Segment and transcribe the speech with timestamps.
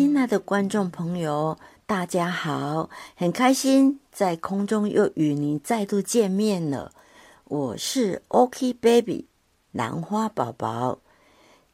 [0.00, 2.88] 亲爱的观众朋友，大家好！
[3.16, 6.90] 很开心在空中又与您再度见面了。
[7.44, 9.26] 我是 OK Baby
[9.72, 11.00] 兰花宝宝。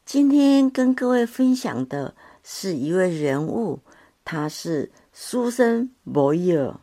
[0.05, 3.79] 今天跟各位分享的是一位人物，
[4.25, 6.77] 他是苏珊·博尔。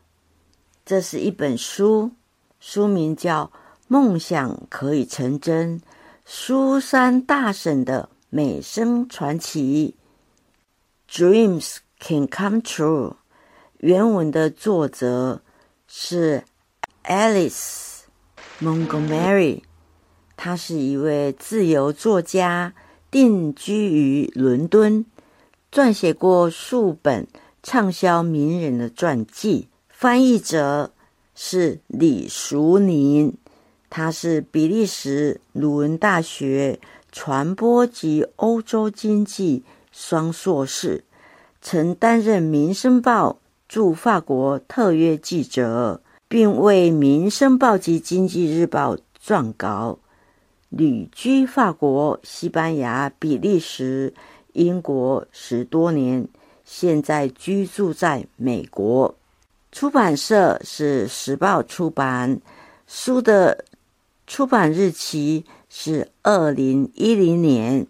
[0.86, 2.10] 这是一本书，
[2.58, 3.52] 书名叫
[3.86, 5.82] 《梦想可以成真：
[6.24, 9.94] 苏珊大婶的美声传奇》。
[11.10, 13.14] Dreams can come true。
[13.78, 15.42] 原文的作者
[15.86, 16.42] 是
[17.04, 18.00] Alice
[18.60, 19.62] Montgomery，
[20.36, 22.74] 她是一位自由作家，
[23.10, 25.04] 定居于伦敦，
[25.70, 27.26] 撰写过数本
[27.62, 29.68] 畅销名人的传记。
[29.88, 30.92] 翻译者
[31.34, 33.36] 是李淑宁，
[33.88, 36.80] 他是比利时鲁汶大学
[37.12, 39.62] 传播及欧洲经济。
[39.96, 41.04] 双硕士，
[41.62, 43.30] 曾担任《民生报》
[43.68, 50.00] 驻法国特约记者，并为《民生报》及《经济日报》撰稿。
[50.68, 54.12] 旅居法国、西班牙、比利时、
[54.54, 56.26] 英国十多年，
[56.64, 59.14] 现在居住在美国。
[59.70, 62.40] 出版社是时报出版，
[62.88, 63.64] 书的
[64.26, 67.86] 出版日期是二零一零年。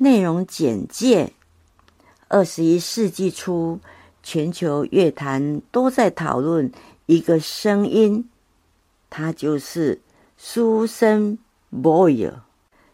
[0.00, 1.32] 内容简介：
[2.28, 3.80] 二十一世纪初，
[4.22, 6.70] 全球乐坛都在讨论
[7.06, 8.28] 一个声音，
[9.10, 10.00] 它就是
[10.36, 11.36] 苏珊·
[11.82, 12.42] 博尔。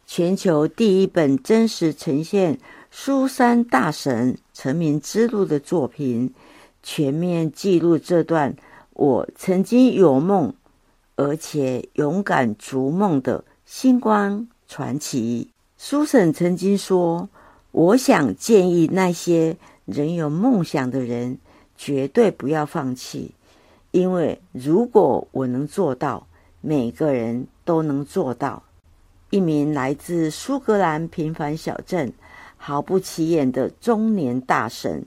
[0.07, 2.59] 全球第一本真实呈现
[2.91, 6.33] 苏珊大神成名之路的作品，
[6.83, 8.57] 全面记录这段
[8.95, 10.55] 我曾经有梦，
[11.17, 15.54] 而且勇敢逐梦的星光传奇。
[15.87, 17.29] 苏婶曾经说
[17.71, 21.37] ：“我想建议那些仍有梦想的人，
[21.77, 23.35] 绝对不要放弃，
[23.91, 26.27] 因为如果我能做到，
[26.63, 28.63] 每个人都能做到。”
[29.29, 32.11] 一名来自苏格兰平凡小镇、
[32.57, 35.05] 毫不起眼的中年大神，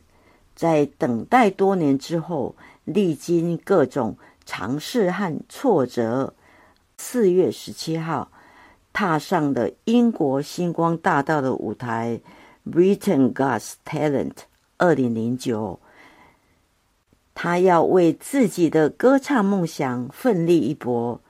[0.56, 6.36] 在等待多年之后，历经各种尝试和挫折，
[6.98, 8.30] 四月十七号。
[8.98, 12.20] 踏上了英国星光大道的舞台
[12.66, 14.32] ，Britain Got Talent
[14.80, 15.80] 二零零九。
[17.36, 21.22] 他要为自己的歌唱梦想奋力一搏。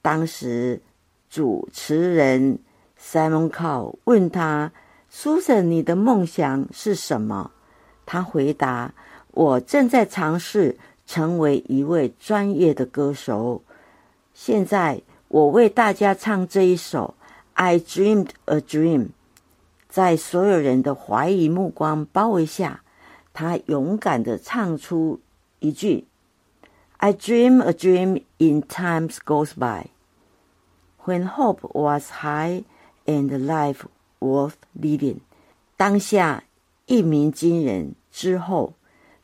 [0.00, 0.80] 当时
[1.30, 2.58] 主持人
[3.00, 4.72] Simon Cow 问他
[5.08, 7.52] ：“Susan，你的梦想是什么？”
[8.04, 8.92] 他回答
[9.30, 13.62] ：“我正在尝试成为一位专业的歌手。
[14.34, 15.00] 现在。”
[15.32, 17.14] 我为大家唱这一首
[17.54, 19.00] 《I Dreamed a Dream》，
[19.88, 22.82] 在所有人的怀疑目光包围下，
[23.32, 25.20] 他勇敢地唱出
[25.60, 26.04] 一句
[26.98, 29.86] ：“I dream a dream in times goes by,
[31.06, 32.64] when hope was high
[33.06, 33.86] and life
[34.20, 35.20] worth living。”
[35.78, 36.44] 当下
[36.84, 38.74] 一鸣惊人之后，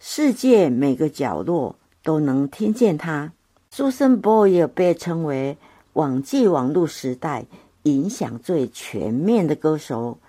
[0.01, 3.33] 世界每个角落都能听见他。
[3.71, 5.59] 苏珊·博尔被称为。
[5.99, 7.45] 网际网络时代
[7.83, 10.21] 影响最全面的歌手，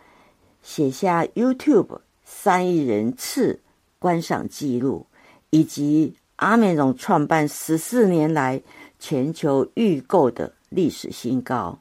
[0.63, 3.59] 写下 YouTube 三亿人次
[3.99, 5.05] 观赏记录，
[5.51, 8.59] 以及阿美荣创办十四年来
[8.97, 11.77] 全球预购的历史新高。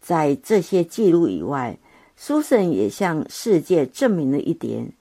[0.00, 1.76] 在这些记录以外，
[2.16, 4.92] 苏珊也向世界证明了一点：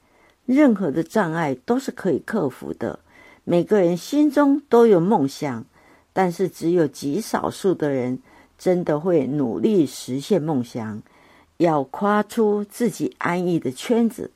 [0.48, 2.98] 任何的障碍都是可以克服的。
[3.44, 5.64] 每个人心中都有梦想。
[6.14, 8.20] 但是，只有极少数的人
[8.58, 11.02] 真的会努力实现梦想。
[11.58, 14.32] 要跨出自己安逸的圈子，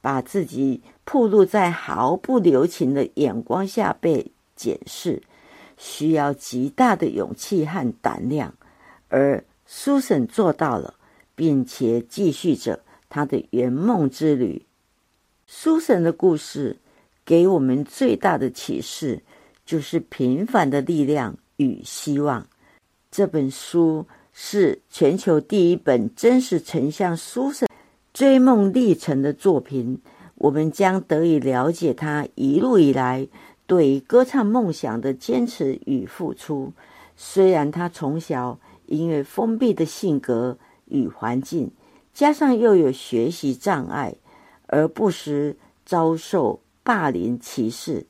[0.00, 5.22] 把自己暴露在毫不留情的眼光下被检视，
[5.76, 8.54] 需要极大的勇气和胆量。
[9.08, 10.94] 而苏珊做到了，
[11.34, 14.66] 并且继续着他的圆梦之旅。
[15.46, 16.78] 苏珊的故事
[17.24, 19.22] 给我们最大的启示。
[19.64, 22.46] 就是平凡的力量与希望。
[23.10, 27.68] 这本书是全球第一本真实呈现苏珊
[28.12, 30.00] 追梦历程的作品。
[30.36, 33.28] 我们将得以了解他一路以来
[33.66, 36.72] 对歌唱梦想的坚持与付出。
[37.16, 41.70] 虽然他从小因为封闭的性格与环境，
[42.12, 44.14] 加上又有学习障碍，
[44.66, 48.04] 而不时遭受霸凌歧视。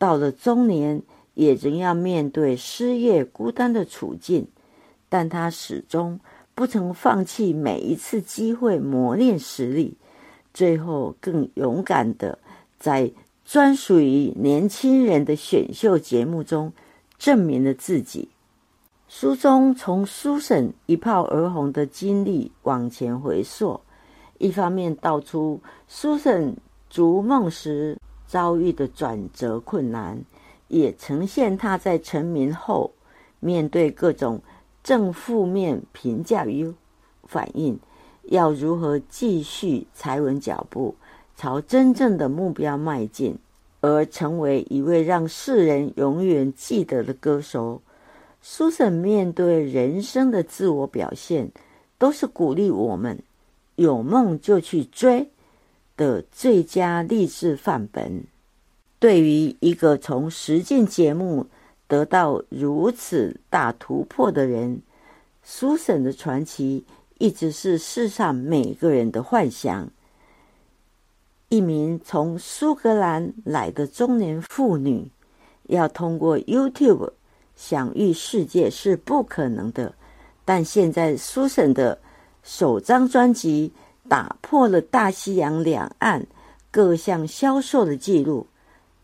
[0.00, 1.02] 到了中年，
[1.34, 4.48] 也仍要面对失业、孤单的处境，
[5.10, 6.18] 但他始终
[6.54, 9.98] 不曾放弃每一次机会磨练实力。
[10.54, 12.38] 最后更勇敢的
[12.78, 13.12] 在
[13.44, 16.72] 专属于年轻人的选秀节目中
[17.18, 18.30] 证明了自己。
[19.06, 23.78] 书中从苏婶一炮而红的经历往前回溯，
[24.38, 26.56] 一方面道出苏婶
[26.88, 27.98] 逐梦时
[28.30, 30.22] 遭遇的转折困难，
[30.68, 32.92] 也呈现他在成名后
[33.40, 34.40] 面对各种
[34.84, 36.72] 正负面评价与
[37.24, 37.76] 反应，
[38.22, 40.94] 要如何继续踩稳脚步，
[41.34, 43.36] 朝真正的目标迈进，
[43.80, 47.82] 而成为一位让世人永远记得的歌手。
[48.40, 51.50] 苏珊面对人生的自我表现，
[51.98, 53.20] 都是鼓励我们
[53.74, 55.28] 有梦就去追
[56.00, 58.24] 的最佳励志范本。
[58.98, 61.46] 对于一个从实践节目
[61.86, 64.80] 得到如此大突破的人，
[65.42, 66.86] 苏珊的传奇
[67.18, 69.90] 一直是世上每个人的幻想。
[71.50, 75.10] 一名从苏格兰来的中年妇女，
[75.64, 77.12] 要通过 YouTube。
[77.54, 79.94] 享誉世界是不可能的，
[80.46, 81.98] 但现在苏婶的
[82.42, 83.70] 首张专辑
[84.10, 86.26] 打破了大西洋两岸
[86.72, 88.48] 各项销售的记录，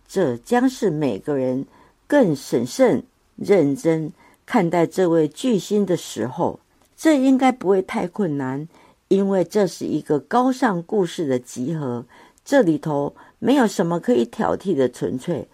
[0.09, 1.65] 这将是每个人
[2.09, 3.05] 更审慎、
[3.37, 4.13] 认真
[4.45, 6.59] 看待这位巨星的时候。
[6.97, 8.67] 这应该不会太困难，
[9.07, 12.05] 因为这是一个高尚故事的集合，
[12.45, 15.47] 这里头没有什么可以挑剔的纯粹，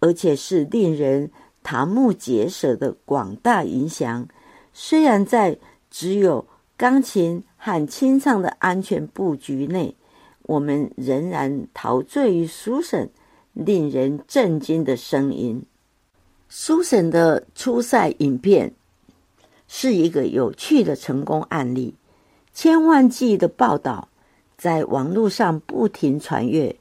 [0.00, 1.30] 而且是令人。
[1.68, 4.28] 瞠目结舌的广大影响，
[4.72, 5.58] 虽然在
[5.90, 6.46] 只有
[6.76, 9.96] 钢琴和清唱的安全布局内，
[10.42, 13.10] 我们仍然陶醉于苏婶
[13.54, 15.64] 令人震惊的声音。
[16.48, 18.72] 苏婶的初赛影片
[19.66, 21.96] 是一个有趣的成功案例，
[22.54, 24.06] 千万计的报道
[24.56, 26.76] 在网络上不停传阅。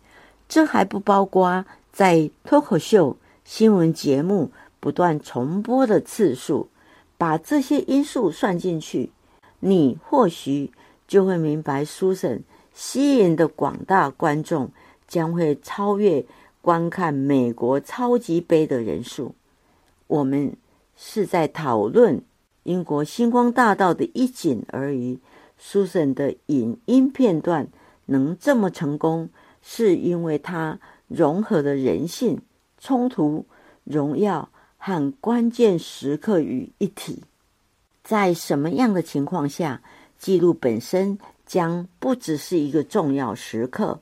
[0.48, 4.52] 这还不包括在脱口秀新闻节目。
[4.80, 6.70] 不断重播的次数，
[7.18, 9.10] 把这些因素算进去，
[9.66, 10.70] 你或许
[11.08, 14.70] 就会明白，苏婶吸引的广大观众
[15.08, 16.24] 将会超越
[16.62, 19.34] 观看美国超级杯的人数。
[20.06, 20.56] 我们
[20.96, 22.22] 是在讨论
[22.62, 25.20] 英国星光大道的一景而已。
[25.58, 27.68] 苏婶的影音片段
[28.06, 29.30] 能这么成功，
[29.64, 32.40] 是因为它融合了人性、
[32.78, 33.46] 冲突、
[33.84, 34.50] 荣耀。
[34.78, 37.24] 和关键时刻于一体，
[38.06, 39.82] 在什么样的情况下，
[40.20, 44.00] 记录本身将不只是一个重要时刻？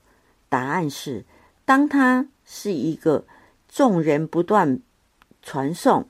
[0.50, 1.23] 答案是，
[1.63, 3.23] 当它是一个
[3.69, 4.81] 众人不断
[5.41, 6.05] 传颂、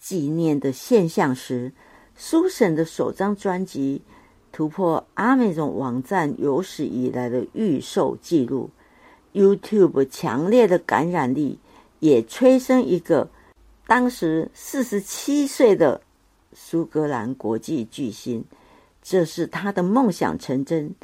[0.00, 1.72] 纪念的现象时。
[2.16, 4.02] 苏婶的首张专辑
[4.50, 8.70] 突破阿美总网站有史以来的预售记录
[9.34, 11.58] ，YouTube 强烈的感染力
[12.00, 13.28] 也催生一个。
[13.86, 16.00] 当时四十七岁的
[16.58, 18.42] 苏格兰国际巨星，
[19.02, 20.94] 这是他的梦想成真。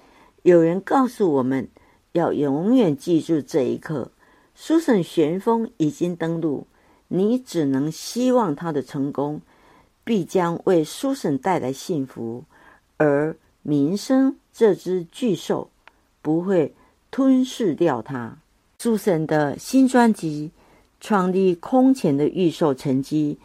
[0.43, 1.69] 有人告诉我们
[2.13, 4.11] 要永远记住这一刻。
[4.55, 6.67] 苏神旋风已经登陆，
[7.09, 9.43] 你只能希望他的成功
[10.03, 12.45] 必将为苏神带来幸福，
[12.97, 15.69] 而名声这只巨兽
[16.23, 16.75] 不会
[17.11, 18.39] 吞噬掉他。
[18.79, 20.51] 苏神的新专辑。
[21.05, 23.37] 创立空前的预售成绩，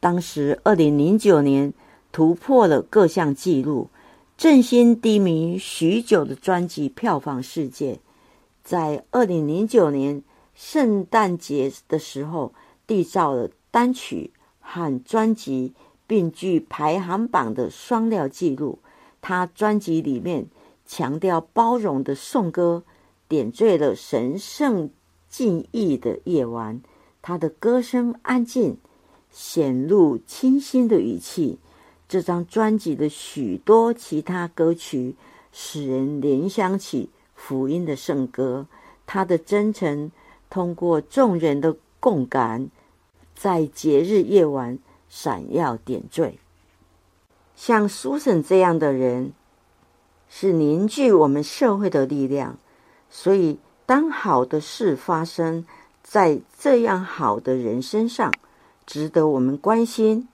[0.00, 1.72] 当时二零零九年
[2.12, 3.88] 突破了各项纪录，
[4.36, 8.00] 振兴低迷许久的专辑票房世界，
[8.62, 10.22] 在二零零九年
[10.54, 12.52] 圣诞节的时候
[12.86, 15.74] 缔造了单曲和专辑
[16.06, 18.78] 并具排行榜的双料纪录。
[19.20, 20.46] 他专辑里面
[20.86, 22.84] 强调包容的颂歌，
[23.28, 24.90] 点缀了神圣。
[25.28, 26.80] 静谧的夜晚，
[27.20, 28.78] 他的歌声安静，
[29.36, 31.58] 显露清新的语气。
[32.08, 35.14] 这张专辑的许多其他歌曲，
[35.52, 38.66] 使人联想起福音的圣歌。
[39.04, 40.10] 他的真诚
[40.48, 42.70] 通过众人的共感，
[43.34, 44.78] 在节日夜晚
[45.10, 46.38] 闪耀点缀。
[47.54, 49.32] 像苏婶这样的人，
[50.30, 52.56] 是凝聚我们社会的力量。
[53.10, 53.58] 所以。
[53.88, 55.64] 当好的事发生
[56.02, 58.32] 在这样好的人身上，
[58.86, 60.28] 值得我们关心。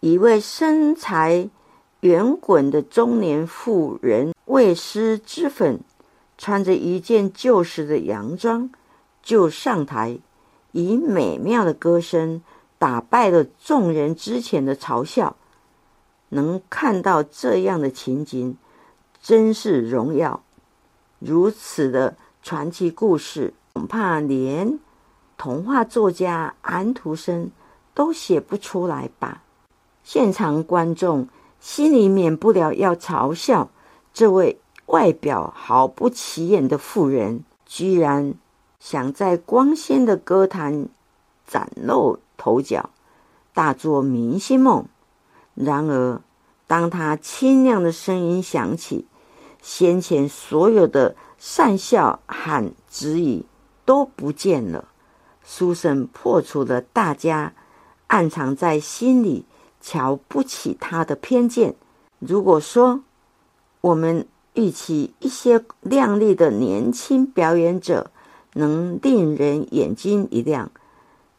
[0.00, 1.48] 一位身材
[2.00, 5.80] 圆滚的中年妇人，为施脂粉，
[6.36, 8.70] 穿着一件旧时的洋装，
[9.22, 10.18] 就上台，
[10.72, 12.42] 以美妙的歌声
[12.78, 15.36] 打败了众人之前的嘲笑。
[16.30, 18.56] 能看到这样的情景，
[19.22, 20.42] 真是荣耀。
[21.20, 24.78] 如此的传奇故事，恐怕连
[25.38, 27.50] 童话作家安徒生
[27.94, 29.42] 都写不出来吧？
[30.02, 31.28] 现场观众
[31.60, 33.70] 心里免不了要嘲笑
[34.12, 38.34] 这位外表毫不起眼的妇人，居然
[38.78, 40.88] 想在光鲜的歌坛
[41.46, 42.90] 崭露头角，
[43.54, 44.84] 大做明星梦。
[45.54, 46.20] 然而，
[46.66, 49.06] 当他清亮的声音响起，
[49.62, 53.46] 先前所有的讪笑喊质疑
[53.86, 54.88] 都不见了。
[55.42, 57.52] 书生破除了大家
[58.06, 59.44] 暗藏在心里
[59.80, 61.74] 瞧不起他的偏见。
[62.18, 63.02] 如果说
[63.80, 68.10] 我们预期一些靓丽的年轻表演者
[68.54, 70.70] 能令人眼睛一亮，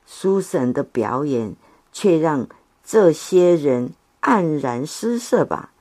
[0.05, 1.55] 苏珊的表演
[1.91, 2.47] 却让
[2.83, 5.71] 这些人黯然失色吧。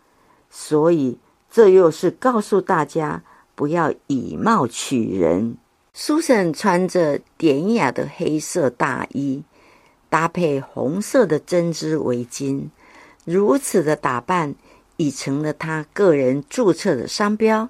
[0.50, 1.18] 所以。
[1.54, 3.22] 这又是告诉大家
[3.54, 5.56] 不要以貌取人。
[5.92, 9.44] 苏珊穿着典雅的黑色大衣，
[10.14, 12.68] 搭配红色的针织围巾，
[13.24, 14.54] 如此的打扮
[14.96, 17.68] 已成了他个人注册的商标。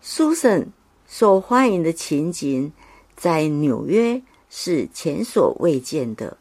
[0.00, 0.68] 苏珊
[1.06, 2.72] 受欢迎的情景
[3.14, 6.38] 在纽约是前所未见的。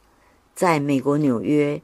[0.55, 1.81] 在美国纽约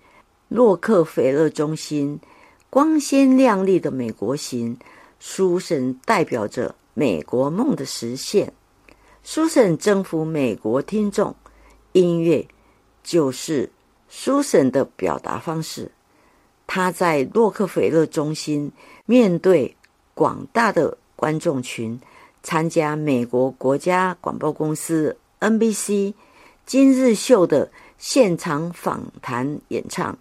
[0.47, 2.21] 洛克菲勒中心。
[2.69, 4.77] 光鲜亮丽的美国行
[5.21, 8.53] ，，Susan 代表着美国梦的实现。
[9.21, 11.35] 书神征服美国听众，
[11.91, 12.47] 音乐
[13.03, 13.69] 就是
[14.09, 15.91] 书神的表达方式。
[16.65, 18.71] 他在洛克菲勒中心
[19.05, 19.75] 面对
[20.13, 21.99] 广大的观众群，
[22.41, 26.13] 参加美国国家广播公司 NBC
[26.65, 30.17] 今日秀的现场访谈演唱。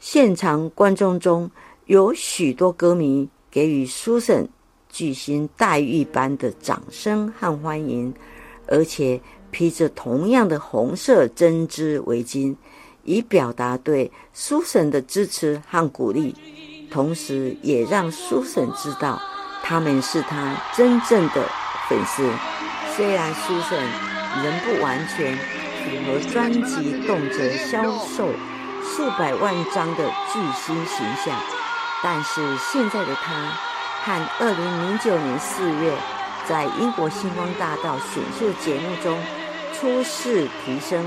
[0.00, 1.50] 现场观众中。
[1.86, 4.48] 有许多歌迷给予苏珊
[4.88, 8.12] 巨星待遇般的掌声和欢迎，
[8.66, 9.20] 而且
[9.56, 12.54] 披着同样的红色针织围巾，
[13.04, 16.34] 以表达对苏婶的支持和鼓励，
[16.90, 19.18] 同时也让苏婶知道
[19.62, 21.42] 他们是他真正的
[21.88, 22.30] 粉丝。
[22.94, 23.82] 虽然苏婶
[24.44, 28.28] 仍不完全符合专辑动辄销售
[28.84, 31.34] 数百万张的巨星形象。
[32.02, 33.32] 但是现在的他，
[34.04, 35.96] 和二零零九年四月
[36.46, 39.18] 在英国星光大道选秀节目中
[39.78, 41.04] 初试提升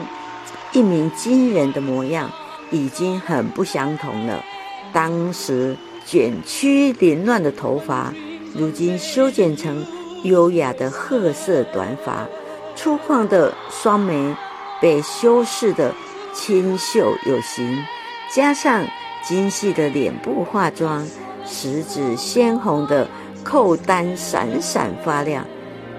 [0.72, 2.30] 一名惊人的模样，
[2.72, 4.44] 已经很不相同了。
[4.94, 8.14] 当时卷曲凌乱的头发，
[8.54, 9.86] 如今修剪成
[10.24, 12.28] 优雅的褐色短发，
[12.76, 14.36] 粗犷的双眉
[14.80, 15.94] 被修饰的
[16.34, 17.84] 清秀有型，
[18.34, 18.86] 加上。
[19.22, 21.06] 精细的脸部化妆，
[21.46, 23.06] 食指鲜红的
[23.44, 25.46] 扣单闪闪发亮。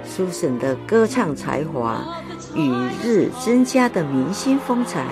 [0.05, 2.01] 苏珊的歌唱才华
[2.55, 2.71] 与
[3.03, 5.05] 日增加的明星风采，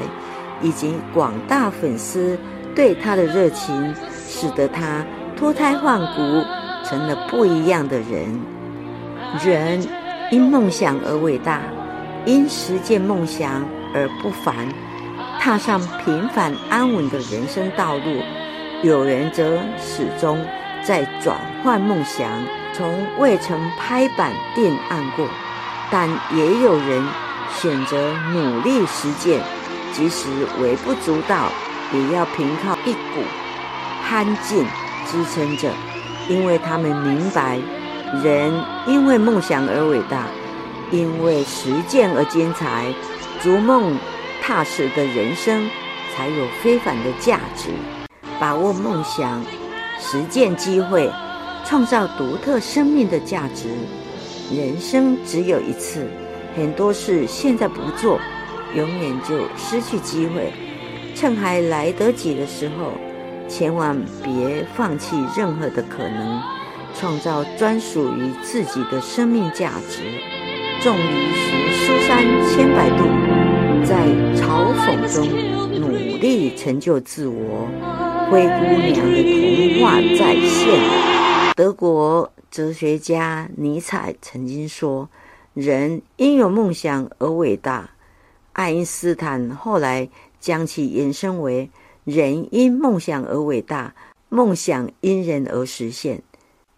[0.61, 2.39] 以及广大粉丝
[2.75, 3.95] 对她的热情，
[4.27, 5.05] 使得她
[5.37, 6.45] 脱胎换骨，
[6.85, 8.41] 成了不一样的人。
[9.45, 9.87] 人
[10.31, 11.61] 因梦想而伟大，
[12.25, 13.65] 因实践梦想
[13.95, 14.55] 而不凡。
[15.41, 18.21] 踏上平凡安稳的人生道路，
[18.83, 20.37] 有人则始终
[20.83, 22.31] 在转换梦想，
[22.73, 25.27] 从未曾拍板定案过；
[25.91, 27.07] 但也有人
[27.51, 29.41] 选择努力实践，
[29.93, 30.29] 即使
[30.61, 31.51] 微不足道，
[31.93, 33.23] 也要凭靠一股
[34.03, 34.67] 憨劲
[35.07, 35.71] 支撑着，
[36.29, 37.59] 因为他们明白，
[38.23, 38.53] 人
[38.87, 40.25] 因为梦想而伟大，
[40.91, 42.93] 因为实践而精彩，
[43.43, 43.97] 逐梦。
[44.41, 45.69] 踏实的人生
[46.15, 47.69] 才有非凡的价值。
[48.41, 49.45] 把握梦想，
[50.01, 51.11] 实践机会，
[51.65, 53.69] 创造独特生命的价值。
[54.55, 56.07] 人生只有一次，
[56.57, 58.19] 很多事现在不做，
[58.75, 60.53] 永远就失去机会。
[61.15, 62.93] 趁还来得及的时候，
[63.49, 66.41] 千万别放弃任何的可能，
[66.95, 70.03] 创造专属于自己的生命价值。
[70.81, 73.05] 众里寻书山千百度。
[73.85, 75.27] 在嘲讽中
[75.81, 75.89] 努
[76.19, 77.67] 力成就自我，
[78.31, 81.55] 灰姑娘的童话再现。
[81.57, 85.09] 德国哲学家尼采曾经说
[85.55, 87.91] ：“人因有梦想而伟大。”
[88.53, 90.09] 爱因斯坦后来
[90.41, 91.71] 将其延伸为
[92.05, 93.95] ：“人因梦想而伟大，
[94.29, 96.23] 梦想因人而实现。”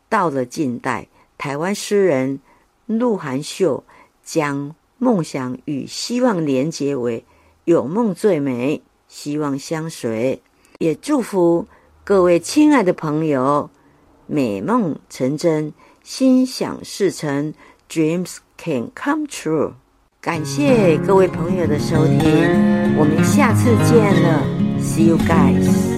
[0.08, 2.40] 到了近代，台湾诗人
[2.86, 3.82] 陆含秀
[4.22, 4.74] 将。
[5.02, 7.24] 梦想与希望连结为
[7.64, 10.42] 有梦最美，希望相随。
[10.80, 11.66] 也祝福
[12.04, 13.68] 各位亲爱的朋友，
[14.26, 17.52] 美梦成真，心想事成
[17.90, 19.72] ，Dreams can come true。
[20.22, 24.42] 感谢各位朋友的收听，我们下次见了
[24.80, 25.89] ，See you guys。